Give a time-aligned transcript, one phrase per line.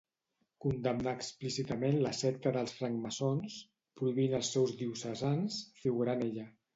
[0.63, 3.57] Condemnà explícitament la secta dels francmaçons,
[4.01, 6.47] prohibint als seus diocesans figurar en ella.